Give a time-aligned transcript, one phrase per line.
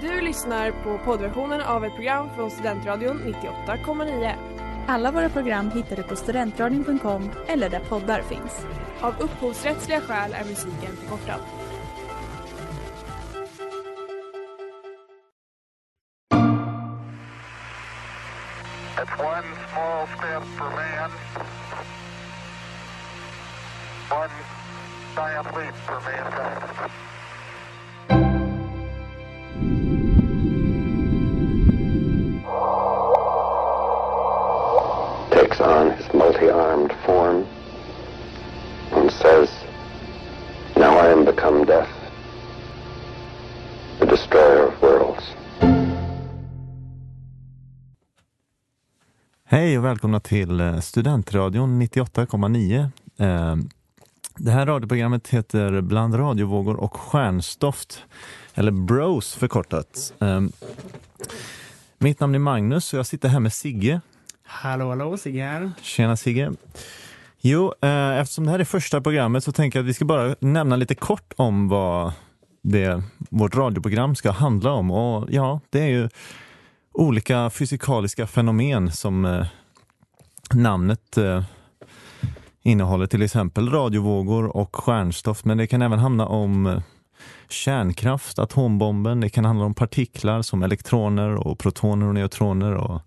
[0.00, 3.34] Du lyssnar på poddversionen av ett program från Studentradion
[3.66, 4.34] 98,9.
[4.88, 8.66] Alla våra program hittar du på studentradion.com eller där poddar finns.
[9.00, 11.40] Av upphovsrättsliga skäl är musiken förkortad.
[18.96, 21.10] It's one small step for man,
[24.10, 24.30] one
[25.16, 26.47] giant leap for mankind.
[49.78, 52.90] Hej och välkomna till eh, Studentradion 98,9.
[53.18, 53.56] Eh,
[54.36, 58.04] Det här radioprogrammet heter Bland radiovågor och stjärnstoft,
[58.54, 60.12] eller BROS förkortat.
[60.20, 60.40] Eh,
[61.98, 64.00] Mitt namn är Magnus och jag sitter här med Sigge.
[64.42, 65.72] Hallå, hallå, Sigge här.
[65.82, 66.52] Tjena Sigge.
[67.40, 70.34] Jo, eh, eftersom det här är första programmet så tänker jag att vi ska bara
[70.40, 72.12] nämna lite kort om vad
[72.62, 74.90] det, vårt radioprogram ska handla om.
[74.90, 76.08] Och ja, det är ju
[76.92, 79.46] olika fysikaliska fenomen som eh,
[80.54, 81.42] namnet eh,
[82.62, 85.44] innehåller, till exempel radiovågor och stjärnstoft.
[85.44, 86.82] Men det kan även handla om eh,
[87.48, 92.74] kärnkraft, atombomben, det kan handla om partiklar som elektroner och protoner och neutroner.
[92.74, 93.02] Och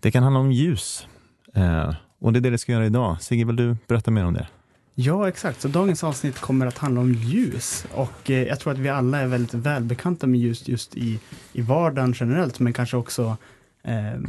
[0.00, 1.06] det kan handla om ljus.
[1.54, 3.22] Eh, och det är det det ska göra idag.
[3.22, 4.48] Sigge, vill du berätta mer om det?
[4.94, 5.60] Ja, exakt.
[5.60, 7.86] Så dagens avsnitt kommer att handla om ljus.
[7.94, 11.20] Och eh, jag tror att vi alla är väldigt välbekanta med ljus just i,
[11.52, 13.36] i vardagen generellt, men kanske också
[13.84, 14.20] Eh,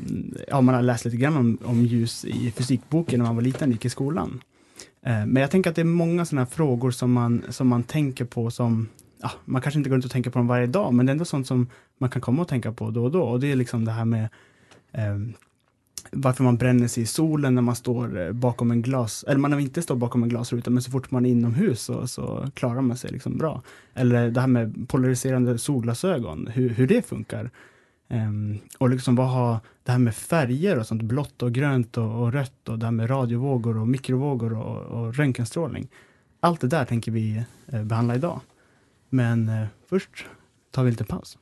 [0.47, 3.71] ja, man har läst lite grann om, om ljus i fysikboken när man var liten,
[3.71, 4.41] gick i skolan.
[5.01, 7.83] Eh, men jag tänker att det är många sådana här frågor som man, som man
[7.83, 8.87] tänker på som,
[9.21, 11.11] ja, man kanske inte går runt och tänker på dem varje dag, men det är
[11.11, 11.67] ändå sånt som
[11.97, 13.23] man kan komma och tänka på då och då.
[13.23, 14.29] Och det är liksom det här med
[14.91, 15.17] eh,
[16.11, 19.59] varför man bränner sig i solen när man står eh, bakom en glas, eller man
[19.59, 22.97] inte står bakom en glasruta, men så fort man är inomhus så, så klarar man
[22.97, 23.61] sig liksom bra.
[23.93, 27.49] Eller det här med polariserande solglasögon, hur, hur det funkar.
[28.07, 32.21] Um, och liksom vad har det här med färger och sånt, blått och grönt och,
[32.21, 35.87] och rött och det här med radiovågor och mikrovågor och, och röntgenstrålning.
[36.39, 38.41] Allt det där tänker vi eh, behandla idag.
[39.09, 40.25] Men eh, först
[40.71, 41.37] tar vi lite paus.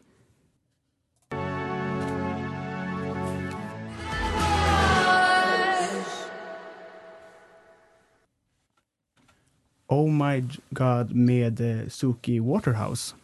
[9.87, 13.15] Oh My God med eh, Suki Waterhouse.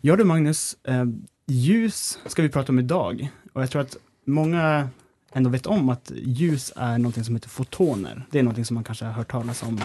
[0.00, 1.04] Ja du Magnus, eh,
[1.48, 3.30] ljus ska vi prata om idag.
[3.52, 4.88] Och jag tror att många
[5.32, 8.26] ändå vet om att ljus är någonting som heter fotoner.
[8.30, 9.80] Det är någonting som man kanske har hört talas om.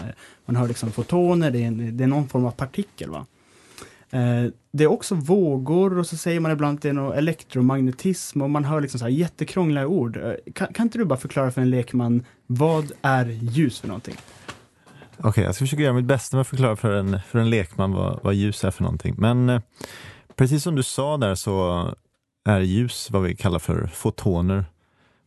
[0.46, 3.10] Man hör liksom fotoner, det är, en, det är någon form av partikel.
[3.10, 3.26] Va?
[4.10, 8.42] Eh, det är också vågor och så säger man ibland att det är någon elektromagnetism
[8.42, 10.16] och man hör liksom så här jättekrångliga ord.
[10.16, 14.16] Eh, kan, kan inte du bara förklara för en lekman, vad är ljus för någonting?
[15.18, 17.92] Okej, jag ska försöka göra mitt bästa med att förklara för en, för en lekman
[17.92, 19.14] vad, vad ljus är för någonting.
[19.18, 19.60] Men eh,
[20.36, 21.88] precis som du sa där så
[22.44, 24.64] är ljus vad vi kallar för fotoner.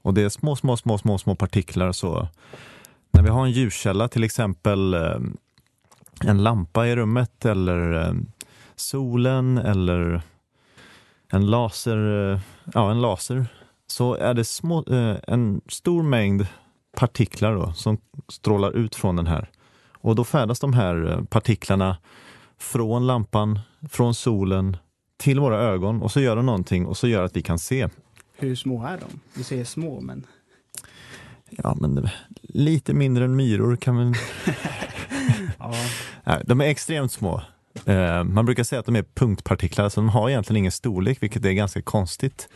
[0.02, 1.92] Och det är små, små, små, små, små partiklar.
[1.92, 2.28] Så
[3.12, 5.20] när vi har en ljuskälla, till exempel eh,
[6.26, 8.14] en lampa i rummet eller eh,
[8.76, 10.22] solen eller
[11.32, 12.40] en laser, eh,
[12.74, 13.46] ja, en laser,
[13.88, 14.84] så är det små,
[15.28, 16.48] en stor mängd
[16.98, 17.98] partiklar då, som
[18.28, 19.50] strålar ut från den här.
[19.94, 21.98] Och då färdas de här partiklarna
[22.58, 24.78] från lampan, från solen
[25.18, 27.90] till våra ögon och så gör de någonting och så gör att vi kan se.
[28.38, 29.20] Hur små är de?
[29.34, 30.26] Du säger små, men
[31.50, 32.10] Ja, men
[32.42, 34.16] lite mindre än myror kan man...
[36.24, 37.42] ja, de är extremt små.
[37.86, 41.46] Eh, man brukar säga att de är punktpartiklar, så de har egentligen ingen storlek, vilket
[41.46, 42.50] är ganska konstigt.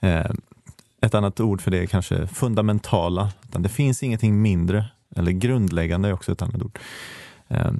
[0.00, 0.30] Eh,
[1.00, 3.32] ett annat ord för det är kanske fundamentala.
[3.42, 4.84] Det finns ingenting mindre,
[5.16, 6.78] eller grundläggande är också ett annat ord.
[7.48, 7.72] Eh,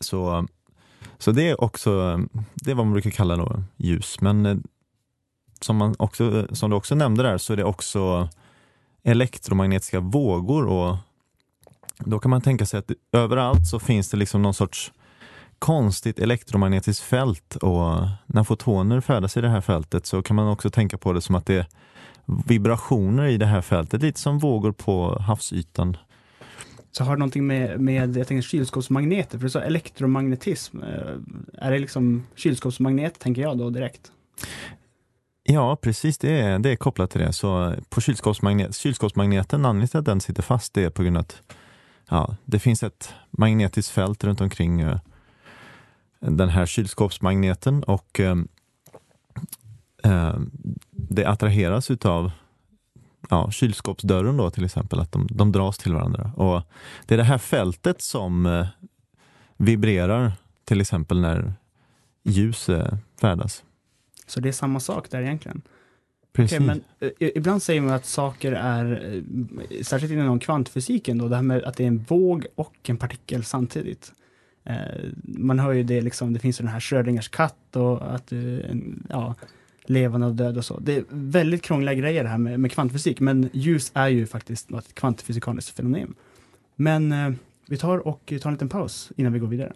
[0.00, 0.46] så,
[1.18, 2.20] så det är också
[2.54, 4.20] det är vad man brukar kalla då ljus.
[4.20, 4.56] Men eh,
[5.60, 8.28] som, man också, som du också nämnde där så är det också
[9.02, 10.96] elektromagnetiska vågor och
[11.98, 14.92] då kan man tänka sig att överallt så finns det liksom någon sorts
[15.58, 20.70] konstigt elektromagnetiskt fält och när fotoner färdas i det här fältet så kan man också
[20.70, 21.66] tänka på det som att det är
[22.46, 25.96] vibrationer i det här fältet, lite som vågor på havsytan
[26.92, 30.82] så har det någonting med, med jag tänker kylskåpsmagneter, för du sa elektromagnetism.
[30.82, 31.14] Eh,
[31.54, 34.12] är det liksom kylskåpsmagnet, tänker jag då direkt?
[35.42, 37.32] Ja, precis, det är, det är kopplat till det.
[37.32, 41.20] Så på kylskåpsmagnet, kylskåpsmagneten, anledningen till att den sitter fast, det är på grund av
[41.20, 41.42] att
[42.08, 44.98] ja, det finns ett magnetiskt fält runt omkring eh,
[46.20, 48.36] den här kylskåpsmagneten och eh,
[50.04, 50.36] eh
[50.90, 52.30] det attraheras utav
[53.28, 56.32] ja, kylskåpsdörren då till exempel, att de, de dras till varandra.
[56.36, 56.62] Och
[57.06, 58.66] Det är det här fältet som eh,
[59.56, 60.32] vibrerar
[60.64, 61.52] till exempel när
[62.22, 63.64] ljus eh, färdas.
[64.26, 65.62] Så det är samma sak där egentligen.
[66.32, 66.58] Precis.
[66.58, 69.14] Okej, men eh, ibland säger man att saker är,
[69.70, 72.96] eh, särskilt inom kvantfysiken då, det här med att det är en våg och en
[72.96, 74.12] partikel samtidigt.
[74.64, 74.76] Eh,
[75.22, 78.38] man hör ju det liksom, det finns ju den här Schrödingers katt och att eh,
[79.08, 79.34] ja,
[79.88, 80.78] levande och död och så.
[80.78, 84.70] Det är väldigt krångliga grejer det här med, med kvantfysik, men ljus är ju faktiskt
[84.70, 86.14] ett kvantfysikaliskt fenomen.
[86.76, 87.32] Men eh,
[87.66, 89.72] vi tar och tar en liten paus innan vi går vidare.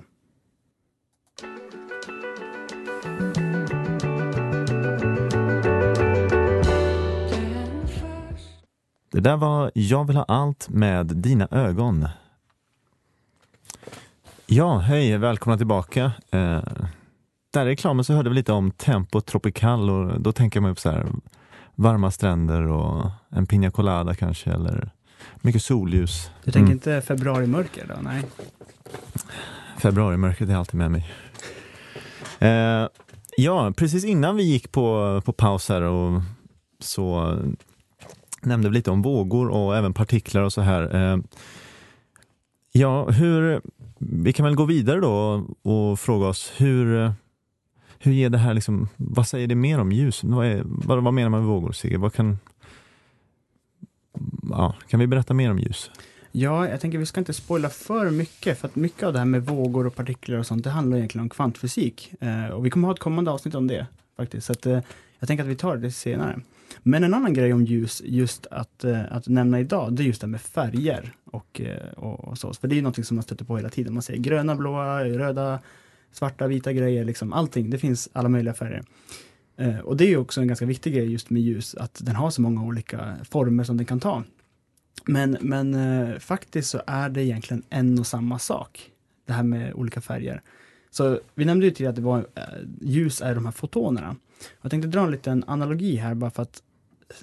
[9.12, 12.09] Det där var Jag vill ha allt med dina ögon.
[14.47, 16.12] Ja, hej, välkomna tillbaka.
[16.31, 16.62] Eh,
[17.52, 20.78] där i reklamen så hörde vi lite om Tempo Tropical och då tänker man upp
[20.81, 21.06] så här
[21.75, 24.90] varma stränder och en piña colada kanske eller
[25.40, 26.31] mycket solljus.
[26.44, 26.72] Du tänker Mm.
[26.72, 27.94] inte februarimörker då?
[28.02, 28.22] Nej.
[29.78, 31.12] Februarimörkret är alltid med mig.
[32.38, 32.88] Eh,
[33.37, 36.22] ja, precis innan vi gick på, på paus här och
[36.81, 37.38] så
[38.43, 40.94] nämnde vi lite om vågor och även partiklar och så här.
[41.12, 41.19] Eh,
[42.72, 43.60] ja, hur,
[43.99, 47.12] vi kan väl gå vidare då och fråga oss hur,
[48.02, 50.25] hur ger det här liksom, vad säger det mer om ljus?
[50.25, 51.99] Vad, är, vad, vad menar man med vågor, Sigge?
[51.99, 52.38] Vad kan,
[54.50, 55.90] ja, kan vi berätta mer om ljus?
[56.32, 59.26] Ja, jag tänker vi ska inte spoila för mycket, för att mycket av det här
[59.26, 62.14] med vågor och partiklar och sånt, det handlar egentligen om kvantfysik.
[62.20, 64.46] Eh, och vi kommer ha ett kommande avsnitt om det, faktiskt.
[64.46, 64.81] Så att, eh,
[65.19, 66.40] jag tänker att vi tar det senare.
[66.82, 70.20] Men en annan grej om ljus, just att, eh, att nämna idag, det är just
[70.20, 72.54] det här med färger och, eh, och, och så.
[72.54, 73.94] För det är ju någonting som man stöter på hela tiden.
[73.94, 75.58] Man ser gröna, blåa, röda,
[76.12, 77.70] svarta, vita grejer, liksom allting.
[77.70, 78.85] Det finns alla möjliga färger.
[79.56, 82.17] Eh, och det är ju också en ganska viktig grej just med ljus, att den
[82.17, 84.23] har så många olika former som den kan ta.
[85.05, 88.91] Men, men eh, faktiskt så är det egentligen en och samma sak,
[89.26, 90.43] det här med olika färger.
[90.91, 92.43] Så vi nämnde ju tidigare att det var, eh,
[92.81, 94.17] ljus är de här fotonerna.
[94.62, 96.62] Jag tänkte dra en liten analogi här bara för att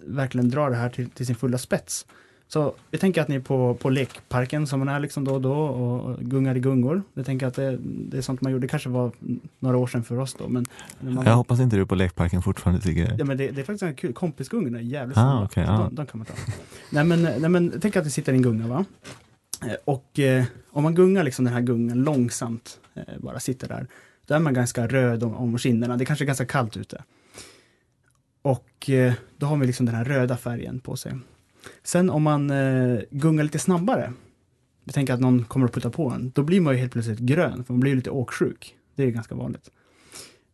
[0.06, 2.06] verkligen dra det här till, till sin fulla spets.
[2.52, 5.42] Så vi tänker att ni är på, på lekparken som man är liksom då och
[5.42, 7.04] då och gungar i gungor.
[7.14, 9.12] Jag tänker att det, det är sånt man gjorde, det kanske var
[9.60, 10.48] några år sedan för oss då.
[10.48, 10.66] Men,
[11.00, 13.16] man, Jag hoppas inte du är på lekparken fortfarande, Sigge.
[13.20, 15.78] Ja men det, det är faktiskt en kul, kompisgungorna är jävligt Ah, Så ah.
[15.78, 16.34] de, de kan man ta.
[16.92, 18.86] nej, men, nej men tänk att vi sitter i en gunga va.
[19.66, 23.88] Eh, Och eh, om man gungar liksom den här gungan långsamt, eh, bara sitter där,
[24.28, 25.98] då är man ganska röd om, om kinderna.
[25.98, 27.04] Det kanske är ganska kallt ute.
[28.42, 31.14] Och eh, då har vi liksom den här röda färgen på sig.
[31.84, 34.14] Sen om man eh, gungar lite snabbare,
[34.84, 37.20] vi tänker att någon kommer att putta på en, då blir man ju helt plötsligt
[37.20, 38.76] grön, för man blir ju lite åksjuk.
[38.96, 39.72] Det är ju ganska vanligt.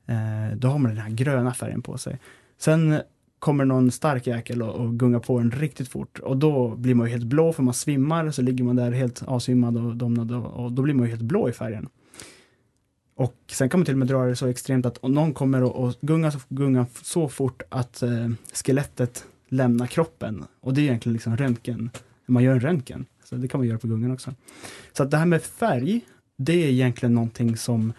[0.05, 2.19] Eh, då har man den här gröna färgen på sig.
[2.57, 2.99] Sen
[3.39, 7.07] kommer någon stark jäkel och, och gungar på en riktigt fort och då blir man
[7.07, 10.65] ju helt blå för man svimmar, så ligger man där helt avsvimmad och domnad och,
[10.65, 11.89] och då blir man ju helt blå i färgen.
[13.15, 15.63] Och sen kan man till och med dra det så extremt att om någon kommer
[15.63, 20.45] och, och gungar, så, gunga så fort att eh, skelettet lämna kroppen.
[20.61, 21.89] Och det är egentligen liksom röntgen,
[22.25, 23.05] man gör en röntgen.
[23.23, 24.33] Så det kan man göra på gungan också.
[24.93, 26.01] Så att det här med färg,
[26.37, 27.93] det är egentligen någonting som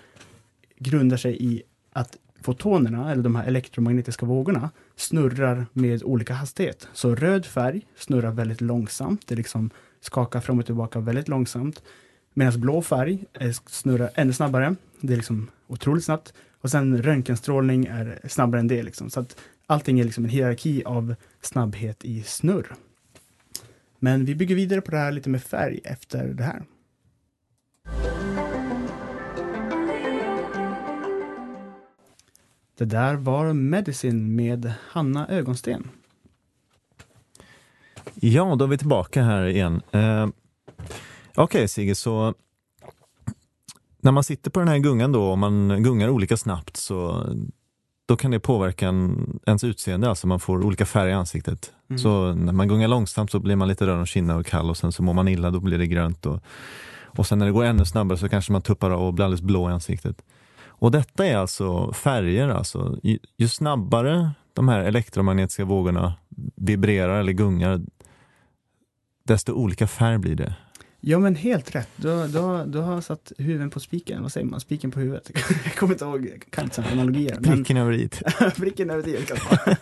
[0.78, 1.62] grundar sig i
[1.92, 6.88] att fotonerna, eller de här elektromagnetiska vågorna, snurrar med olika hastighet.
[6.92, 11.82] Så röd färg snurrar väldigt långsamt, det liksom skakar fram och tillbaka väldigt långsamt.
[12.34, 13.24] Medan blå färg
[13.66, 16.32] snurrar ännu snabbare, det är liksom otroligt snabbt.
[16.60, 18.82] Och sen röntgenstrålning är snabbare än det.
[18.82, 19.10] Liksom.
[19.10, 22.74] Så att allting är liksom en hierarki av snabbhet i snurr.
[23.98, 26.62] Men vi bygger vidare på det här lite med färg efter det här.
[32.78, 35.90] Det där var Medicine med Hanna Ögonsten.
[38.14, 39.82] Ja, då är vi tillbaka här igen.
[39.90, 40.28] Eh,
[41.34, 42.34] Okej Sigge, så
[44.00, 47.26] när man sitter på den här gungan då, och man gungar olika snabbt, så
[48.06, 51.72] då kan det påverka en, ens utseende, alltså man får olika färg i ansiktet.
[51.90, 51.98] Mm.
[51.98, 54.76] Så när man gungar långsamt så blir man lite röd om kinderna och kall och
[54.76, 56.26] sen så mår man illa, då blir det grönt.
[56.26, 56.42] Och,
[57.04, 59.42] och sen när det går ännu snabbare så kanske man tuppar av och blir alldeles
[59.42, 60.22] blå i ansiktet.
[60.78, 62.98] Och detta är alltså färger, alltså.
[63.02, 66.14] Ju, ju snabbare de här elektromagnetiska vågorna
[66.56, 67.80] vibrerar eller gungar,
[69.24, 70.54] desto olika färg blir det.
[71.08, 74.60] Ja men helt rätt, du, du, du har satt huvudet på spiken, vad säger man,
[74.60, 75.30] spiken på huvudet?
[75.64, 77.36] jag kommer inte ihåg, jag kan inte analogier.
[77.40, 78.08] Pricken över i.
[78.56, 79.76] Pricken över kan vara.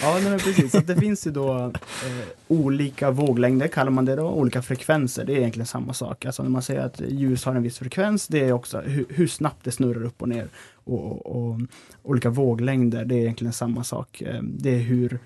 [0.00, 0.72] Ja, nej, men precis.
[0.72, 5.24] Så det finns ju då eh, olika våglängder, kallar man det då, olika frekvenser.
[5.24, 6.24] Det är egentligen samma sak.
[6.24, 9.26] Alltså när man säger att ljus har en viss frekvens, det är också hur, hur
[9.26, 10.48] snabbt det snurrar upp och ner.
[10.84, 11.60] Och, och, och
[12.02, 14.22] olika våglängder, det är egentligen samma sak.
[14.22, 15.18] Eh, det är hur,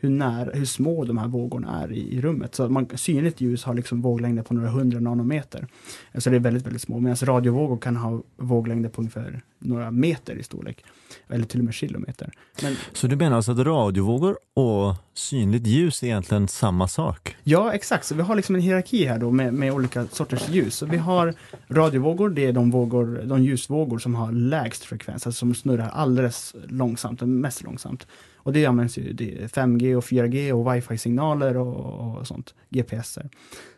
[0.00, 2.54] hur, när, hur små de här vågorna är i, i rummet.
[2.54, 5.66] Så man, synligt ljus har liksom våglängder på några hundra nanometer.
[6.12, 7.00] Eh, så det är väldigt, väldigt små.
[7.00, 10.84] Medan radiovågor kan ha våglängder på ungefär några meter i storlek.
[11.28, 12.32] Eller till och med kilometer.
[12.62, 17.36] Men Så du menar alltså att radiovågor och synligt ljus är egentligen samma sak?
[17.42, 18.04] Ja, exakt.
[18.06, 20.74] Så vi har liksom en hierarki här då med, med olika sorters ljus.
[20.74, 21.34] Så vi har
[21.68, 26.54] radiovågor, det är de, vågor, de ljusvågor som har lägst frekvens, alltså som snurrar alldeles
[26.68, 28.06] långsamt, mest långsamt.
[28.36, 33.28] Och det används ju det 5G och 4G och wifi-signaler och, och sånt, GPSer.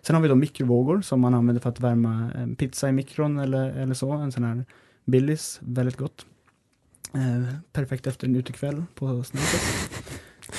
[0.03, 3.39] Sen har vi då mikrovågor som man använder för att värma en pizza i mikron
[3.39, 4.65] eller, eller så, en sån här
[5.05, 6.27] Billys, väldigt gott.
[7.15, 9.91] Eh, perfekt efter en utekväll på Snapchat.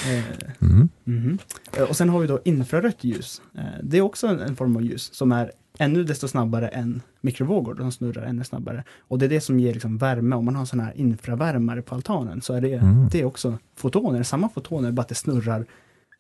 [0.08, 0.24] Eh,
[0.62, 0.90] Mm.
[1.04, 1.38] Mhm.
[1.78, 3.42] Eh, Och sen har vi då infrarött ljus.
[3.58, 7.74] Eh, Det är också en, form av ljus som är ännu desto snabbare än mikrovågor.
[7.76, 8.84] De snurrar ännu snabbare.
[9.00, 10.36] Och det är det som ger liksom värme.
[10.36, 13.08] Om man har sån här infravärmare på altanen så är det, Mm.
[13.12, 15.66] det är också fotoner, samma fotoner, bara att det snurrar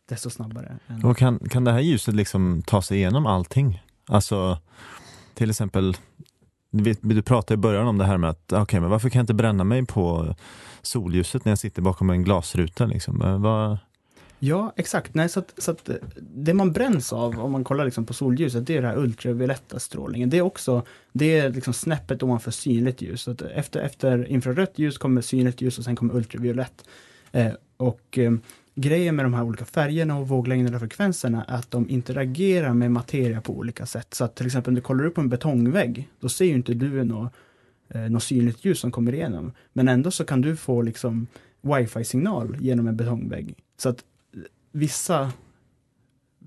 [0.09, 0.77] desto snabbare.
[0.87, 1.05] Än.
[1.05, 3.83] Och kan, kan det här ljuset liksom ta sig igenom allting?
[4.07, 4.57] Alltså,
[5.33, 5.97] till exempel,
[6.71, 9.33] du, pratade i början om det här med att, okej, men varför kan jag inte
[9.33, 10.35] bränna mig på
[10.81, 12.85] solljuset när jag sitter bakom en glasruta?
[12.85, 13.21] Liksom?
[13.21, 13.77] Eh, vad,
[14.43, 15.13] Ja, exakt.
[15.13, 18.13] Nej, så att, så att eh, det man bränns av, om man kollar liksom på
[18.13, 20.29] solljuset, det är den här ultravioletta strålningen.
[20.29, 23.21] Det är också, det är liksom snäppet ovanför synligt ljus.
[23.21, 26.85] Så att efter, efter infrarött ljus kommer synligt ljus och sen kommer ultraviolett.
[27.31, 28.31] Eh, och eh,
[28.81, 32.91] grejen med de här olika färgerna och våglängderna och frekvenserna är att de interagerar med
[32.91, 34.13] materia på olika sätt.
[34.13, 36.73] Så att till exempel om du kollar upp på en betongvägg, då ser ju inte
[36.73, 37.33] du något,
[37.89, 39.51] eh, något synligt ljus som kommer igenom.
[39.73, 41.27] Men ändå så kan du få liksom
[41.61, 43.55] wifi-signal genom en betongvägg.
[43.77, 44.39] Så att eh,
[44.71, 45.31] vissa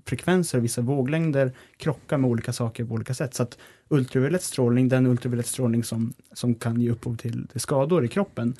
[0.05, 3.33] frekvenser, vissa våglängder krockar med olika saker på olika sätt.
[3.33, 8.05] Så att ultraviolett strålning, den ultraviolett strålning som, som kan ge upphov till, till skador
[8.05, 8.55] i kroppen,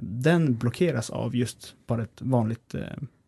[0.00, 2.80] den blockeras av just bara ett vanligt, eh,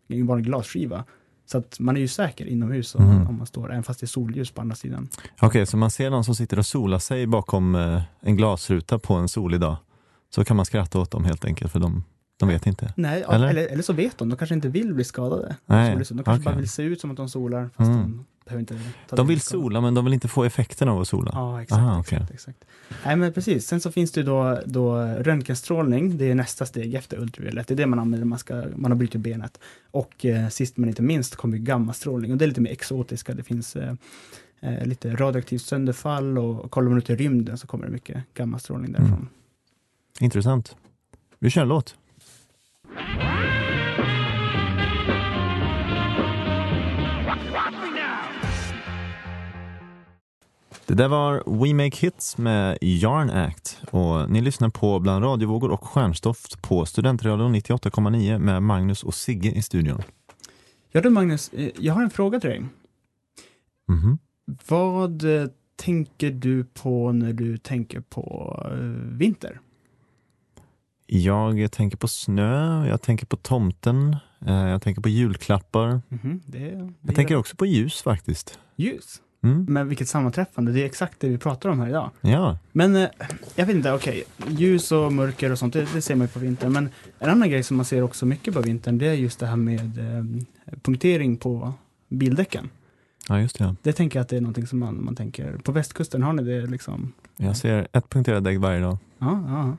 [0.09, 1.05] en vanlig glasskiva.
[1.47, 3.27] Så att man är ju säker inomhus om, man, Mhm.
[3.29, 5.09] om man står, även fast det är solljus på andra sidan.
[5.41, 9.15] Okej, så man ser någon som sitter och solar sig bakom eh, en glasruta på
[9.15, 9.77] en solig dag.
[10.35, 12.05] Så kan man skratta åt dem helt enkelt, för de,
[12.39, 12.93] de vet inte.
[12.97, 13.49] Nej, Eller?
[13.49, 13.67] eller?
[13.69, 15.57] Eller, så vet de, de kanske inte vill bli skadade.
[15.67, 15.91] Nej.
[15.91, 16.39] De kanske okej.
[16.45, 18.01] bara vill se ut som att de solar, fast Mm.
[18.03, 21.09] de behöver inte ta De vill sola, men de vill inte få effekten av att
[21.09, 21.31] sola.
[21.35, 21.79] Ja, exakt.
[21.79, 22.35] Aha, exakt, okej.
[22.35, 22.65] exakt.
[23.05, 23.67] Nej, men precis.
[23.67, 26.19] Sen så finns det då, då röntgenstrålning.
[26.19, 27.69] Det är nästa steg efter ultraviolett.
[27.69, 29.59] Det är det man använder när man, ska, man har brutit benet.
[29.91, 32.33] Och eh, sist men inte minst kommer gammastrålning.
[32.33, 33.35] Och det är lite mer exotiska.
[33.35, 33.95] Det finns eh,
[34.61, 38.93] eh, lite radioaktivt sönderfall och kollar man ut i rymden så kommer det mycket gammastrålning
[38.93, 39.13] därifrån.
[39.13, 39.29] Mm.
[40.21, 40.77] Intressant.
[41.39, 41.97] Vi kör en låt.
[50.87, 55.71] Det där var We Make Hits med Yarn Act och ni lyssnar på Bland radiovågor
[55.71, 60.03] och stjärnstoft på Studentradion 98,9 med Magnus och Sigge i studion.
[60.93, 62.65] Ja du Magnus, eh, jag har en fråga till dig.
[63.89, 64.19] Mhm.
[64.69, 68.79] Vad eh, tänker du på när du tänker på eh,
[69.19, 69.61] vinter?
[71.07, 76.01] Jag tänker på snö, jag tänker på tomten, jag tänker på julklappar.
[76.09, 78.59] Mhm, det, det Jag tänker också på ljus faktiskt.
[78.77, 79.21] ljus.
[79.43, 79.67] Mm.
[79.69, 82.11] Men vilket sammanträffande, det är exakt det vi pratar om här idag.
[82.21, 83.09] Ja, Men eh,
[83.55, 86.39] jag vet inte, okej, ljus och mörker och sånt, det, det ser man ju på
[86.39, 86.73] vintern.
[86.73, 89.47] Men en annan grej som man ser också mycket på vintern, det är just det
[89.47, 90.25] här med eh,
[90.83, 91.73] punktering på
[92.09, 92.69] bildäcken.
[93.29, 93.75] ja just det.
[93.83, 96.43] Det tänker jag att det är någonting som man, man tänker, på västkusten har ni
[96.43, 97.13] det liksom?
[97.37, 98.99] Jag ser ett punkterat däck varje dag.
[99.19, 99.77] Ja, ja.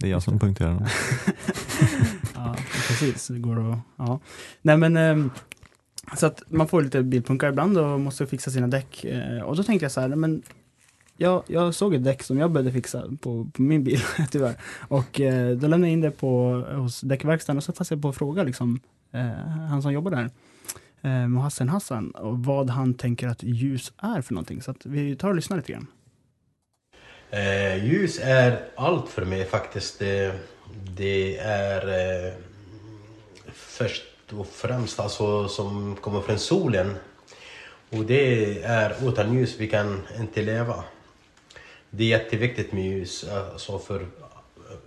[0.00, 0.86] Det är jag som punkterar dem.
[2.34, 2.56] ja
[2.88, 3.28] precis.
[3.28, 4.20] Det går att, ja.
[4.62, 5.30] Nej men, ehm,
[6.16, 9.04] så att man får lite bilpunkar ibland och måste fixa sina däck.
[9.04, 10.42] Eh, och då tänkte jag så här, men
[11.16, 14.54] jag, jag såg ett däck som jag behövde fixa på, på min bil, tyvärr.
[14.88, 18.08] Och eh, då lämnade jag in det på, hos däckverkstaden och så passade jag på
[18.08, 18.80] att fråga liksom,
[19.12, 19.26] eh,
[19.68, 20.30] han som jobbar där,
[21.02, 24.62] eh, Hassan, och vad han tänker att ljus är för någonting.
[24.62, 25.86] Så att vi tar och lyssnar lite grann.
[27.30, 29.98] Eh, ljus är allt för mig faktiskt.
[29.98, 30.40] Det,
[30.96, 32.32] det är eh,
[33.52, 36.96] först och främst alltså som kommer från solen.
[37.90, 40.84] Och det är utan ljus vi kan inte leva.
[41.90, 44.06] Det är jätteviktigt med ljus alltså för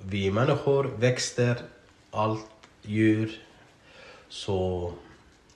[0.02, 1.56] vi människor, växter,
[2.12, 2.46] allt,
[2.82, 3.42] djur.
[4.30, 4.94] Så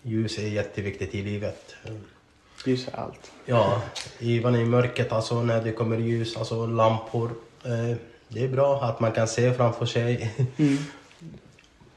[0.02, 1.76] ljus är jätteviktigt i livet.
[2.66, 3.32] Ljus är allt.
[3.46, 3.82] Ja,
[4.20, 7.32] även i mörkret, alltså när det kommer ljus, alltså lampor.
[7.66, 7.98] Eh,
[8.28, 10.32] det är bra att man kan se framför sig.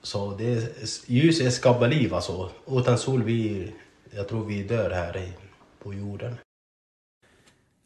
[0.04, 0.62] Så det är,
[1.06, 2.50] ljus är skapar liv alltså.
[2.70, 3.72] Utan sol, vi,
[4.16, 5.32] jag tror vi dör här
[5.82, 6.34] på jorden.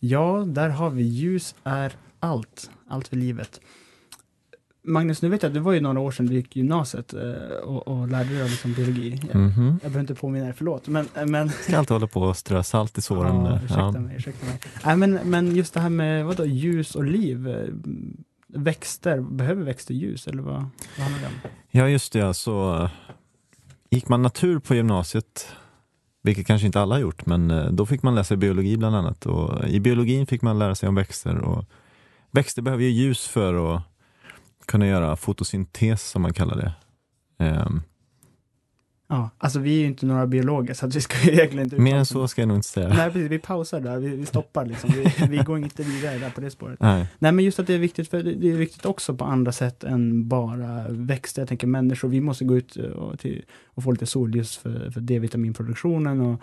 [0.00, 2.70] Ja, där har vi ljus är allt.
[2.88, 3.60] Allt för livet.
[4.82, 7.22] Magnus, nu vet jag att det var ju några år sedan du gick gymnasiet eh,
[7.64, 9.20] och, och lärde dig liksom biologi.
[9.32, 9.66] Jag, Mhm.
[9.66, 10.86] jag behöver inte påminna dig, förlåt.
[10.88, 13.36] Men, men Ska alltid hålla på och strö salt i såren.
[13.44, 14.60] Ja, Ja, ursäkta mig, ursäkta mig.
[14.84, 17.48] Nej, men, men just det här med vadå, ljus och liv.
[18.54, 20.54] Växter, behöver växter ljus eller vad,
[20.98, 21.50] vad handlar det om?
[21.70, 22.34] Ja, just det.
[22.34, 22.90] Så eh,
[23.90, 25.48] gick man natur på gymnasiet,
[26.22, 29.26] vilket kanske inte alla har gjort, men eh, då fick man läsa biologi bland annat.
[29.26, 31.38] Och I biologin fick man lära sig om växter.
[31.38, 31.64] Och
[32.30, 33.82] växter behöver ju ljus för att
[34.66, 36.72] kunna göra fotosyntes, som man kallar det.
[37.44, 37.82] Ehm,
[39.10, 42.06] Ja, alltså vi är ju inte några biologer så vi ska egentligen inte mer än
[42.06, 42.88] så ska jag nog inte säga.
[42.88, 44.90] Nej, precis, vi pausar där, vi, vi stoppar liksom.
[44.90, 46.80] Vi, vi går inte vidare där på det spåret.
[46.80, 47.06] Nej.
[47.18, 49.84] Nej, men just att det är viktigt, för det är viktigt också på andra sätt
[49.84, 51.42] än bara växter.
[51.42, 55.00] Jag tänker människor, vi måste gå ut och, till, och få lite solljus för, för
[55.00, 56.42] D-vitaminproduktionen och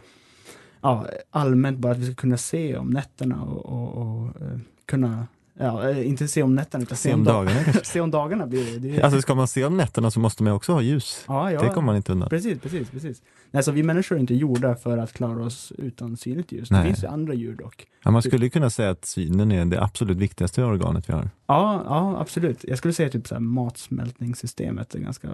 [0.82, 5.28] ja, allmänt bara att vi ska kunna se om nätterna och, och, och eh, kunna,
[5.60, 8.66] ja, eh, inte se om nätterna utan Se om dag- dagarna se om dagarna blir
[8.74, 8.80] det.
[8.80, 11.24] det är, Alltså ska man se om nätterna så måste man ju också ha ljus.
[11.28, 12.30] ja, ja, Det kommer man inte undan.
[12.30, 13.22] Precis, precis, precis.
[13.52, 16.70] Nej, så vi människor är inte gjorda för att klara oss utan synligt ljus.
[16.70, 16.86] Det Nej.
[16.86, 17.86] finns ju andra djur dock.
[18.04, 21.30] Ja, man skulle ju kunna säga att synen är det absolut viktigaste organet vi har.
[21.48, 22.66] Ja, ja, absolut.
[22.68, 25.28] Jag skulle säga typ så här matsmältningssystemet är ganska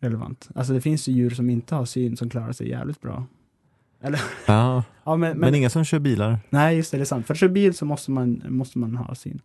[0.00, 0.48] relevant.
[0.54, 3.26] Alltså det finns ju djur som inte har syn som klarar sig jävligt bra.
[4.02, 6.38] Eller, Ja, ja men, men, men, inga som kör bilar.
[6.50, 7.26] nej just det, det är sant.
[7.26, 9.40] För att köra bil så måste man, måste man ha syn.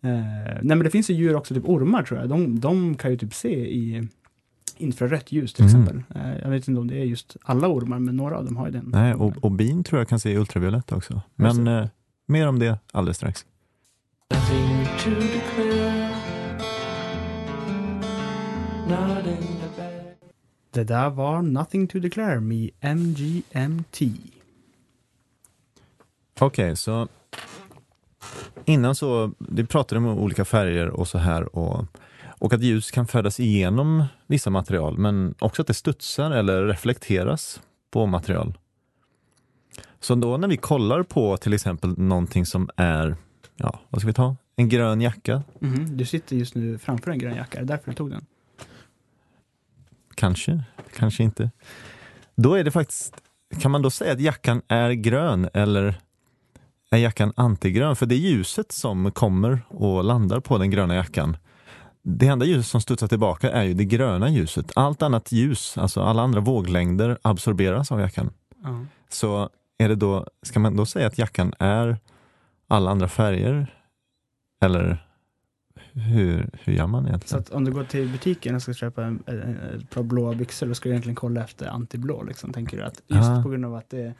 [0.00, 0.10] Eh,
[0.62, 2.28] nej men det finns ju djur också, typ ormar tror jag.
[2.28, 4.08] De, de kan ju typ se i
[4.76, 5.82] infrarött ljus till Mm.
[5.82, 6.02] exempel.
[6.22, 8.66] Eh, jag vet inte om det är just alla ormar, men några av dem har
[8.66, 8.84] ju den.
[8.92, 11.22] Nej, och, och bin tror jag kan se ultraviolett också.
[11.34, 11.86] Men eh,
[12.26, 13.44] mer om det alldeles strax.
[20.78, 24.00] Det där var Nothing to Declare med MGMT.
[26.40, 27.08] Okej, så
[28.64, 31.84] innan så, vi pratade om olika färger och så här och,
[32.22, 37.60] och att ljus kan färdas igenom vissa material men också att det studsar eller reflekteras
[37.90, 38.58] på material.
[40.00, 43.16] Så då när vi kollar på till exempel någonting som är,
[43.56, 47.18] ja vad ska vi ta, en grön jacka Mhm, Du sitter just nu framför en
[47.18, 48.24] grön jacka, är det därför du tog den?
[50.14, 50.62] Kanske,
[50.98, 51.50] kanske inte.
[52.36, 53.14] Då är det faktiskt,
[53.60, 56.00] kan man då säga att jackan är grön eller
[56.90, 57.96] är jackan antigrön?
[57.96, 61.36] För det ljuset som kommer och landar på den gröna jackan,
[62.02, 64.72] det enda ljuset som studsar tillbaka är ju det gröna ljuset.
[64.76, 68.30] Allt annat ljus, alltså alla andra våglängder absorberas av jackan.
[68.64, 68.84] Ja.
[69.08, 71.98] Så är det då, ska man då säga att jackan är
[72.68, 73.74] alla andra färger?
[74.60, 75.07] Eller
[75.98, 77.40] hur, hur gör man Så egentligen?
[77.42, 80.74] att om du går till butiken och ska köpa en, ett par blåa byxor, då
[80.74, 82.22] ska du egentligen kolla efter antiblå.
[82.22, 83.42] Liksom, tänker du att just Ah.
[83.42, 84.14] på grund av att det,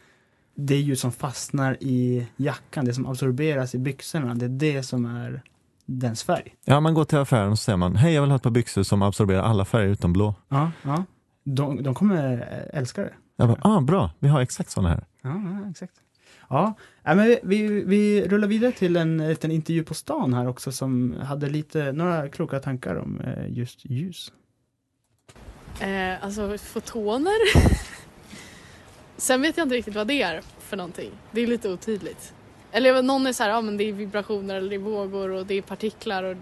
[0.55, 4.83] det är ljus som fastnar i jackan, det som absorberas i byxorna, det är det
[4.83, 5.43] som är
[5.87, 6.55] dens färg.
[6.65, 8.51] Ja, man går till affären och så säger man, hej jag vill ha ett par
[8.51, 10.35] byxor som absorberar alla färger utom blå.
[10.49, 11.05] Ja, ja.
[11.45, 12.39] De, de kommer
[12.73, 13.13] älska det.
[13.37, 15.05] Jag bara, ah bra, vi har exakt sådana här.
[15.23, 15.93] Ja, ja exakt.
[16.49, 20.49] Ja, äh, men vi, vi, vi rullar vidare till en liten intervju på stan här
[20.49, 24.33] också som hade lite, några kloka tankar om eh, just ljus.
[25.81, 27.39] Eh, alltså fotoner.
[29.17, 31.11] Sen vet jag inte riktigt vad det är för någonting.
[31.31, 32.35] Det är lite otydligt.
[32.73, 35.47] Eller någon är så här, ja men det är vibrationer eller det är vågor och
[35.47, 36.37] det är partiklar och...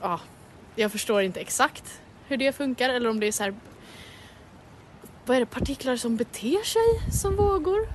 [0.00, 0.20] Ja,
[0.74, 3.54] jag förstår inte exakt hur det funkar eller om det är så här...
[5.28, 7.88] Vad är det, partiklar som beter sig som vågor?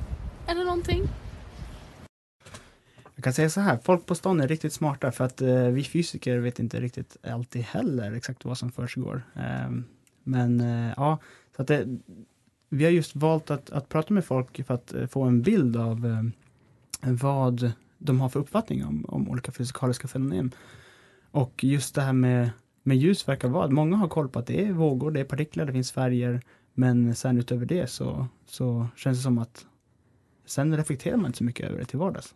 [0.48, 1.04] Eller någonting?
[3.16, 5.84] Jag kan säga så här, folk på stan är riktigt smarta för att eh, vi
[5.84, 9.24] fysiker vet inte riktigt alltid heller exakt vad som försiggår.
[9.36, 9.72] Eh,
[10.24, 11.18] men eh, ja,
[11.56, 11.98] så att det,
[12.70, 15.78] vi har just valt att, att prata med folk för att eh, få en bild
[15.78, 20.52] av eh, vad de har för uppfattning om, om olika fysikaliska fenomen.
[21.32, 22.50] Och just det här med,
[22.84, 25.26] med ljus verkar vara att många har koll på att det är vågor, det är
[25.26, 26.42] partiklar, det finns färger.
[26.74, 29.66] Men sen utöver det så, så känns det som att
[30.46, 32.36] sen reflekterar man inte så mycket över det till vardags.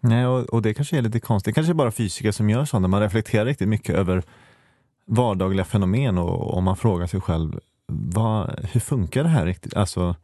[0.00, 1.50] Nej, och, och det kanske är lite konstigt.
[1.50, 4.22] Det kanske är bara fysiker som gör sånt, man reflekterar riktigt mycket över
[5.04, 9.74] vardagliga fenomen och, och man frågar sig själv, vad, hur funkar det här riktigt?
[9.74, 10.16] Alltså,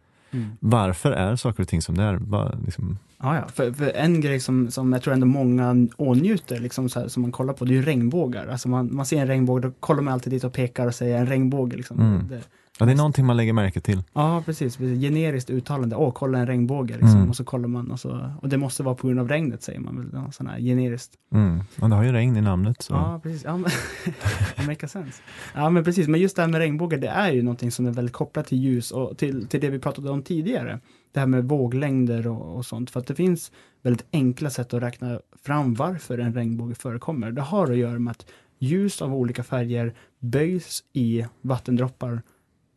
[0.61, 2.15] varför är saker och ting som det är?
[2.15, 3.49] Vad, liksom, Ja, ja.
[3.49, 7.33] För, för en grej som, som jag tror ändå många åtnjuter, liksom här, som man
[7.33, 8.47] kollar på, det är ju regnbågar.
[8.47, 11.19] Alltså man, man ser en regnbåge, då kollar man alltid dit och pekar och säger
[11.19, 11.77] en regnbåge.
[11.77, 12.01] Liksom.
[12.01, 12.29] Mm.
[12.29, 12.43] Det,
[12.79, 14.03] Ja, det är någonting man lägger märke till.
[14.12, 14.79] Ja, precis.
[14.79, 15.97] Generiskt uttalande.
[15.97, 16.93] Åh, kolla en regnbåge.
[16.93, 17.17] Liksom.
[17.17, 17.29] Mm.
[17.29, 19.81] Och så kollar man och, så, och det måste vara på grund av regnet säger
[19.81, 20.33] man väl.
[20.33, 21.12] Sån här generiskt.
[21.33, 21.61] Mm.
[21.81, 22.83] Och det har ju regn i namnet.
[22.83, 22.95] Så.
[22.95, 23.45] Ja, precis.
[23.45, 23.71] Ja, men,
[24.57, 25.23] det makes sense.
[25.55, 26.09] Ja, men precis.
[26.09, 28.59] Men just det här med regnbågar, det är ju någonting som är väldigt kopplat till
[28.59, 30.81] ljus och till, till det vi pratade om tidigare.
[31.12, 32.91] Det här med våglängder och, och sånt.
[32.91, 37.33] För att det finns väldigt enkla sätt att räkna fram varför en regnbåge förekommer.
[37.33, 38.27] Det har att göra med att
[38.59, 42.23] ljus av olika färger böjs i vattendroppar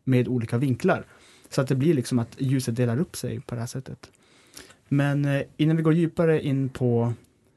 [0.09, 1.05] med olika vinklar.
[1.49, 4.11] Så att det blir liksom att ljuset delar upp sig på det här sättet.
[4.87, 7.13] Men eh, innan vi går djupare in på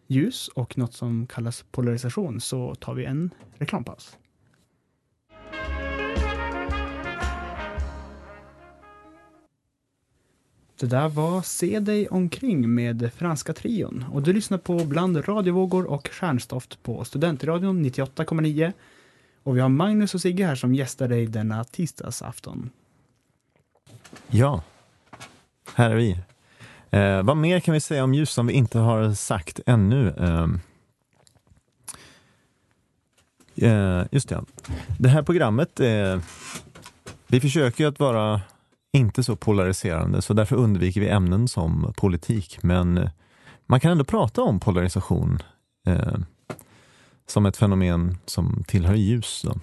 [0.06, 4.16] ljus och något som kallas polarisation så tar vi en reklampaus.
[10.80, 15.84] Det där var Se dig omkring med Franska trion och du lyssnar på Bland radiovågor
[15.84, 18.72] och stjärnstoft på Studentradion 98,9
[19.42, 22.70] och vi har Magnus och Sigge här som gästar dig denna tisdagsafton.
[24.28, 24.62] Ja,
[25.74, 26.18] här är vi.
[26.90, 30.14] Eh, vad mer kan vi säga om ljus som vi inte har sagt ännu?
[30.18, 30.48] Eh,
[33.70, 34.44] eh, just det.
[34.98, 36.18] Det här programmet, eh,
[37.26, 38.40] vi försöker ju att vara
[38.92, 42.62] inte så polariserande, så därför undviker vi ämnen som politik.
[42.62, 43.10] Men
[43.66, 45.38] man kan ändå prata om polarisation
[45.86, 46.14] eh,
[47.32, 49.42] som ett fenomen som tillhör ljus.
[49.44, 49.54] Då.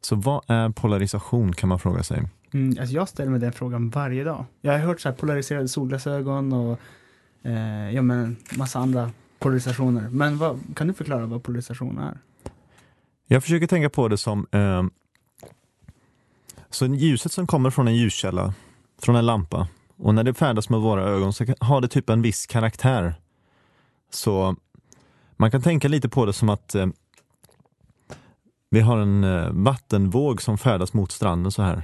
[0.00, 2.28] Så vad är polarisation kan man fråga sig.
[2.52, 4.44] Mm, alltså jag ställer mig den frågan varje dag.
[4.60, 6.80] Jag har hört så här polariserade solglasögon och
[7.42, 10.08] eh, ja, men massa andra polarisationer.
[10.08, 12.18] Men vad, kan du förklara vad polarisation är?
[13.26, 14.82] Jag försöker tänka på det som eh,
[16.70, 18.54] så ljuset som kommer från en ljuskälla,
[19.02, 22.22] från en lampa och när det färdas med våra ögon så har det typ en
[22.22, 23.14] viss karaktär.
[24.12, 24.56] Så
[25.40, 26.86] man kan tänka lite på det som att eh,
[28.70, 31.82] vi har en eh, vattenvåg som färdas mot stranden så här.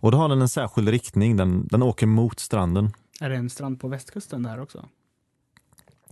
[0.00, 2.92] Och då har den en särskild riktning, den, den åker mot stranden.
[3.20, 4.84] Är det en strand på västkusten där också?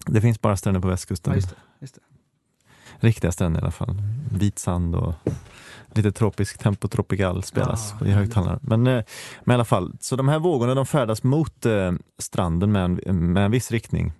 [0.06, 1.30] Det finns bara stränder på västkusten.
[1.32, 2.00] Ja, just det, just det.
[3.06, 4.02] Riktiga stränder i alla fall.
[4.32, 5.14] Vit sand och
[5.92, 8.58] lite tropisk tempo tropical spelas Ja, i högtalare.
[8.62, 9.04] Men, eh,
[9.44, 13.32] men i alla fall, så de här vågorna de färdas mot eh, stranden med en,
[13.32, 14.12] med en viss riktning.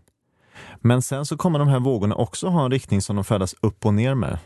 [0.76, 3.86] Men sen så kommer de här vågorna också ha en riktning som de färdas upp
[3.86, 4.38] och ner med.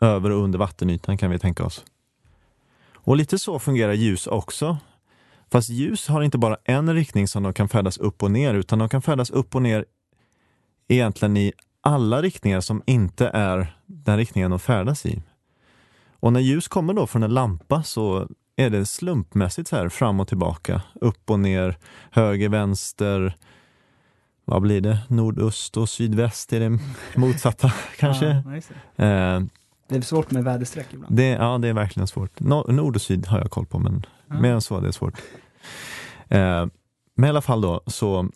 [0.00, 1.84] Över och under vattenytan kan vi tänka oss.
[2.94, 4.78] Och lite så fungerar ljus också.
[5.50, 8.78] Fast ljus har inte bara en riktning som de kan färdas upp och ner, utan
[8.78, 9.84] de kan färdas upp och ner
[10.88, 15.22] egentligen i alla riktningar som inte är den riktningen de färdas i.
[16.20, 20.20] Och när ljus kommer då från en lampa så är det slumpmässigt så här fram
[20.20, 21.76] och tillbaka, upp och ner,
[22.10, 23.36] höger, vänster,
[24.48, 26.78] vad blir det, nordöst och sydväst är det
[27.16, 28.26] motsatta kanske.
[28.96, 29.04] Ja.
[29.04, 29.40] Eh,
[29.88, 31.16] det är svårt med väderstreck ibland.
[31.16, 32.40] det, ja, det är verkligen svårt.
[32.40, 34.40] Nord, nord och syd har jag koll på, men Ja.
[34.40, 35.14] mer än så, det är svårt.
[36.28, 36.66] Eh,
[37.14, 38.28] men i alla fall då, så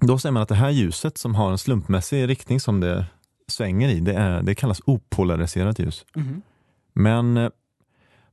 [0.00, 3.06] då säger man att det här ljuset som har en slumpmässig riktning som det
[3.48, 6.04] svänger i, det, är, det kallas opolariserat ljus.
[6.14, 6.42] Mhm.
[6.92, 7.50] Men eh,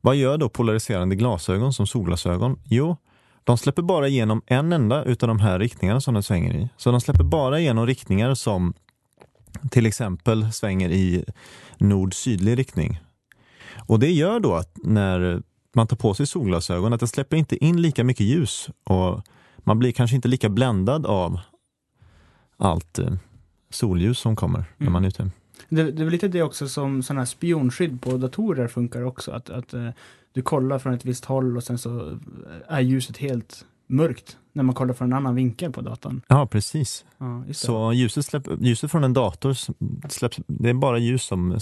[0.01, 2.59] vad gör då polariserande glasögon som solglasögon?
[2.65, 2.97] Jo,
[3.43, 6.69] de släpper bara igenom en enda utav de här riktningarna som den svänger i.
[6.77, 8.73] Så de släpper bara igenom riktningar som
[9.71, 11.25] till exempel svänger i
[11.77, 12.99] nord-sydlig riktning.
[13.87, 15.43] Och det gör då att när
[15.75, 19.21] man tar på sig solglasögon att det släpper inte in lika mycket ljus och
[19.57, 21.39] man blir kanske inte lika bländad av
[22.57, 23.13] allt eh,
[23.69, 24.93] solljus som kommer när Mm.
[24.93, 25.29] man är ute.
[25.69, 29.31] Det, det är lite det också som sådana här spionskydd på datorer funkar också.
[29.31, 29.89] Att, att eh,
[30.33, 32.19] du kollar från ett visst håll och sen så
[32.67, 36.21] är ljuset helt mörkt när man kollar från en annan vinkel på datorn.
[36.27, 37.05] Ja, precis.
[37.17, 37.43] Ja.
[37.51, 39.55] Så ljuset, släpp, ljuset från en dator
[40.09, 41.57] släpps, det är bara ljus som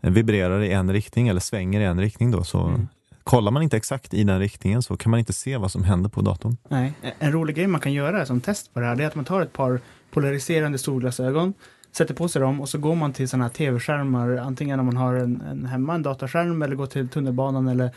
[0.00, 2.44] vibrerar i en riktning eller svänger i en riktning då.
[2.44, 2.88] Så Mm.
[3.24, 6.10] kollar man inte exakt i den riktningen så kan man inte se vad som händer
[6.10, 6.56] på datorn.
[6.68, 9.14] Nej, en rolig grej man kan göra som test på det här det är att
[9.14, 11.54] man tar ett par polariserande solglasögon,
[11.92, 14.96] sätter på sig dem och så går man till sådana här tv-skärmar, antingen om man
[14.96, 17.90] har en, en hemma, en datorskärm eller går till tunnelbanan eller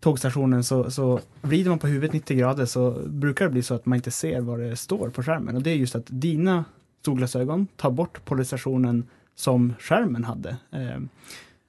[0.00, 3.86] tågstationen så, så vrider man på huvudet 90 grader så brukar det bli så att
[3.86, 6.64] man inte ser vad det står på skärmen och det är just att dina
[7.04, 10.56] solglasögon tar bort polarisationen som skärmen hade.
[10.70, 10.96] Eh,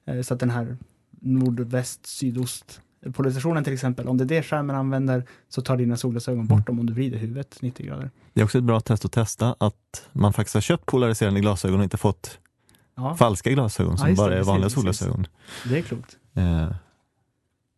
[0.06, 0.76] eh så att den här
[1.10, 2.80] nordväst, sydost
[3.12, 6.80] polarisationen till exempel, om det är det skärmen använder så tar dina solglasögon bort dem
[6.80, 8.10] om du vrider huvudet 90 grader.
[8.32, 11.78] Det är också ett bra test att testa att man faktiskt har köpt polariserande glasögon
[11.78, 12.38] och inte fått
[12.98, 14.74] Ja, falska glasögon som det, bara är precis, vanliga precis.
[14.74, 15.26] solglasögon.
[15.68, 16.16] det är klokt.
[16.34, 16.68] Eh,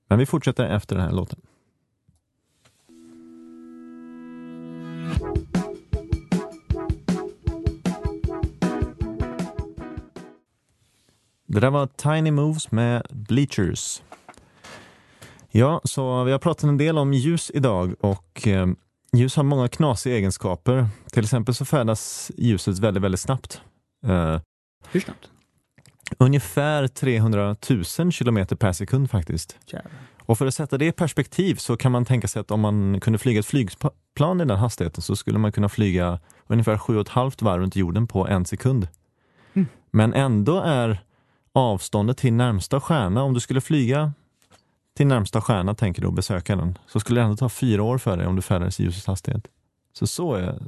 [0.09, 1.41] Men vi fortsätter efter den här låten.
[11.47, 14.03] Det där var Tiny Moves med Bleachers.
[15.51, 18.67] Ja, så vi har pratat en del om ljus idag och eh,
[19.13, 20.89] ljus har många knasiga egenskaper.
[21.13, 23.61] Till exempel så färdas ljuset väldigt, väldigt snabbt.
[24.07, 24.41] Eh,
[24.91, 25.31] Hur snabbt?
[26.19, 27.57] ungefär 300
[27.99, 29.57] 000 kilometer per sekund faktiskt.
[29.67, 29.93] Jävlar.
[30.23, 33.01] Och för att sätta det i perspektiv så kan man tänka sig att om man
[33.01, 37.61] kunde flyga ett flygplan i den hastigheten så skulle man kunna flyga ungefär 7,5 varv
[37.61, 38.89] runt jorden på en sekund.
[39.55, 39.69] Mm.
[39.91, 40.99] Men ändå är
[41.53, 44.13] avståndet till närmsta stjärna, om du skulle flyga
[44.99, 47.99] till närmsta stjärna tänker du och besöka den, så skulle det ändå ta fyra år
[47.99, 49.45] för dig om du färdades i ljusets hastighet.
[49.93, 50.63] Så, så, är,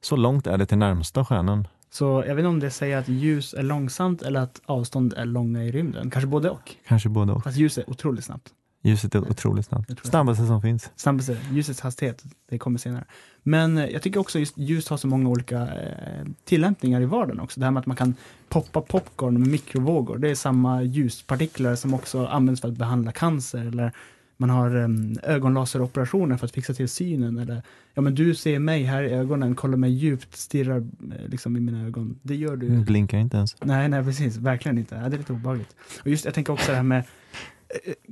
[0.00, 1.68] så långt är det till närmsta stjärnan.
[1.90, 5.24] Så jag vet inte om det säger att ljus är långsamt eller att avstånd är
[5.24, 6.10] långa i rymden.
[6.10, 6.74] Kanske både och.
[6.88, 7.44] Kanske både och.
[7.44, 8.48] Fast ljus är otroligt snabbt.
[8.82, 10.06] Ljuset är otroligt snabbt.
[10.06, 10.90] Snabbaste som finns.
[10.96, 13.04] Snabbaste, ljusets hastighet, det kommer senare.
[13.42, 17.40] Men eh, jag tycker också just ljus har så många olika eh, tillämpningar i vardagen
[17.40, 17.60] också.
[17.60, 18.14] Det här med att man kan
[18.48, 20.18] poppa popcorn med mikrovågor.
[20.18, 23.66] Det är samma ljuspartiklar som också används för att behandla cancer.
[23.66, 23.92] Eller
[24.36, 27.38] man har um, ögonlaseroperationer för att fixa till synen.
[27.38, 27.62] Eller,
[27.94, 31.60] ja men du ser mig här i ögonen, kollar mig djupt, stirrar eh, liksom i
[31.60, 32.18] mina ögon.
[32.22, 32.68] Det gör du.
[32.68, 33.56] Blinkar inte ens.
[33.60, 34.36] Nej, nej precis.
[34.36, 34.94] Verkligen inte.
[34.94, 35.76] Ja, det är lite obehagligt.
[36.00, 37.04] Och just, jag tänker också det här med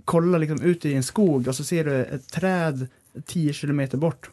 [0.05, 2.89] kolla liksom ut i en skog och så ser du ett träd
[3.27, 4.31] 10 kilometer bort.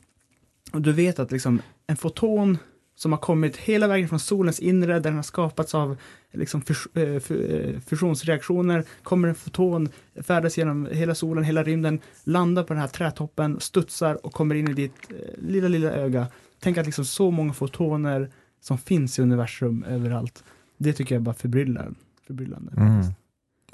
[0.72, 2.58] Och du vet att liksom en foton
[2.96, 5.98] som har kommit hela vägen från solens inre, där den har skapats av
[6.32, 9.90] liksom fus eh, eh, fusionsreaktioner, kommer en foton,
[10.22, 14.70] färdas genom hela solen, hela rymden, landar på den här trädtoppen, studsar och kommer in
[14.70, 16.28] i ditt eh, lilla, lilla öga.
[16.60, 20.44] Tänk att liksom så många fotoner som finns i universum överallt.
[20.78, 21.96] Det tycker jag är bara förbryllande.
[22.28, 23.02] förbryllande Mm.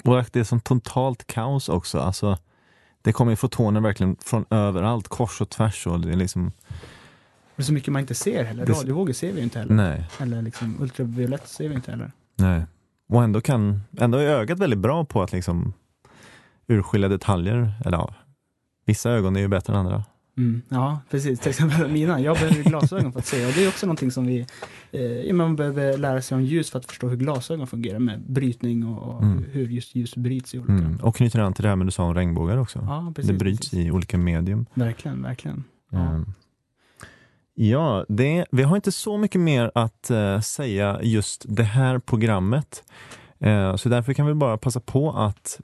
[0.02, 1.98] Och det är som totalt kaos också.
[1.98, 2.38] Alltså,
[3.02, 5.86] det kommer ju fotoner verkligen från överallt, kors och tvärs.
[5.86, 6.52] Och det är liksom,
[7.56, 8.66] Det är så mycket man inte ser heller.
[8.66, 9.74] Radiovågor ser vi ju inte heller.
[9.74, 12.12] nej, Eller liksom ultraviolett ser vi inte heller.
[12.36, 12.66] nej.
[13.08, 15.72] Och ändå, kan, ändå är ögat väldigt bra på att liksom
[16.66, 17.72] urskilja detaljer.
[17.84, 18.14] Eller ja,
[18.84, 20.04] vissa ögon är ju bättre än andra.
[20.36, 20.62] Mm.
[20.68, 21.40] Ja, precis.
[21.40, 22.20] Till exempel mina.
[22.20, 23.46] Jag behöver glasögon för att se.
[23.46, 24.46] Och det är också någonting som vi...
[24.92, 28.86] Eh, man behöver lära sig om ljus för att förstå hur glasögon fungerar med brytning
[28.86, 29.44] och, och Mm.
[29.52, 30.72] hur just ljus bryts i olika...
[30.72, 30.96] Mm.
[31.02, 32.78] Och knyter an till det här med du sa om regnbågar också.
[32.78, 33.30] Ja, precis.
[33.30, 33.86] det bryts precis.
[33.86, 34.66] i olika medium.
[34.74, 35.64] Verkligen, verkligen.
[35.90, 35.98] Ja.
[36.10, 36.32] Mm.
[37.56, 42.82] Ja, det, vi har inte så mycket mer att eh, säga just det här programmet.
[43.40, 45.60] Eh, så därför kan vi bara passa på att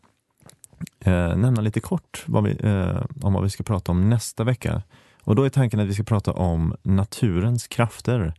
[1.00, 4.82] eh, nämna lite kort vad vi, eh, om vad vi ska prata om nästa vecka.
[5.22, 8.34] Och då är tanken att vi ska prata om naturens krafter.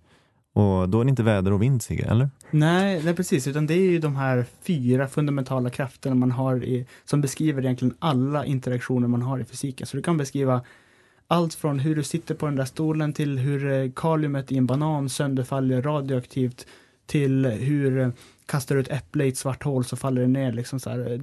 [0.54, 2.30] Och då är det inte väder och vind, Sigge, eller?
[2.52, 3.48] Nej, nej, precis.
[3.48, 7.96] Utan det är ju de här fyra fundamentala krafterna man har i, som beskriver egentligen
[8.00, 9.88] alla interaktioner man har i fysiken.
[9.88, 10.62] Så du kan beskriva
[11.28, 14.66] allt från hur du sitter på den där stolen till hur eh, kaliumet i en
[14.66, 16.68] banan sönderfaller radioaktivt
[17.06, 18.10] till hur eh,
[18.46, 20.52] kastar du ett äpple i ett svart hål så faller det ner.
[20.52, 21.14] Liksom så här.
[21.14, 21.20] Eh,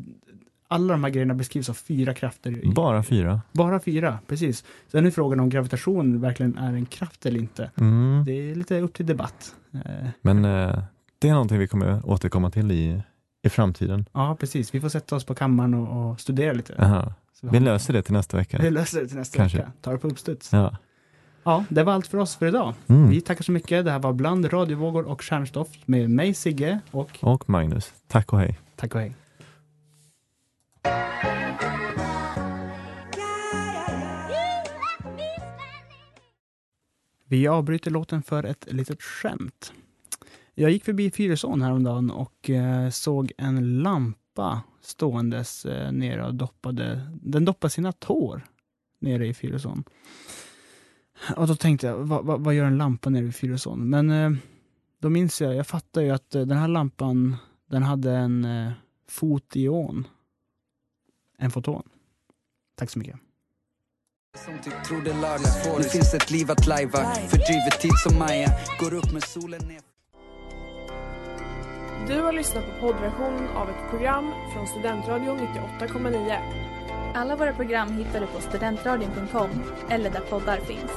[0.71, 2.73] alla de här grejerna beskrivs av fyra krafter.
[2.75, 3.41] Bara fyra.
[3.53, 4.65] Bara fyra, precis.
[4.93, 7.71] Sen är frågan om gravitation verkligen är en kraft eller inte.
[7.77, 8.25] Mm.
[8.27, 9.55] Det är lite upp till debatt.
[9.75, 9.81] Eh,
[10.23, 10.83] Men eh,
[11.19, 13.03] det är någonting vi kommer återkomma till i,
[13.43, 14.05] i framtiden.
[14.13, 14.75] Ja, precis.
[14.75, 16.75] Vi får sätta oss på kammaren och, och studera lite.
[16.79, 17.15] Aha.
[17.43, 18.59] Vi Vi löser det till nästa vecka.
[18.63, 19.59] Vi löser det till nästa Kanske.
[19.59, 19.73] vecka.
[19.81, 20.53] Tar det på uppstuds.
[20.53, 20.77] Ja.
[21.45, 21.65] Ja.
[21.69, 22.75] det var allt för oss för idag.
[22.87, 23.09] Mm.
[23.09, 23.85] Vi tackar så mycket.
[23.85, 28.39] Det här var Bland radiovågor och kärnstoff med mig Sigge och Och Magnus, tack och
[28.39, 28.59] hej.
[28.77, 29.15] tack och hej.
[37.31, 39.73] Vi avbryter låten för ett litet skämt.
[40.55, 47.11] Jag gick förbi Fyrisån häromdagen och eh, såg en lampa ståendes eh, nere och doppade,
[47.23, 48.47] den doppade sina tår
[49.01, 49.85] nere i Fyrisån.
[51.37, 53.91] Och då tänkte jag, vad, vad, vad gör en lampa nere i Fyrisån?
[53.91, 54.31] Men eh,
[54.99, 57.37] då minns jag, jag fattar ju att den här lampan,
[57.71, 58.47] den hade en
[59.09, 60.07] fot i ån.
[61.39, 61.83] En foton.
[62.77, 63.17] Tack så mycket.
[64.45, 64.75] Som typ
[65.79, 69.81] Nu finns ett liv att lajva Fördriver tid som Maja Går upp med solen ner
[72.07, 76.69] Du har lyssnat på poddversion av ett program från Studentradion 98,9.
[77.15, 79.51] Alla våra program hittar du på studentradion.com
[79.91, 80.93] eller där poddar finns.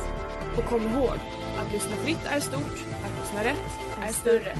[0.57, 1.17] Och kom ihåg,
[1.57, 4.55] att lyssna fritt är stort, att lyssna rätt är större.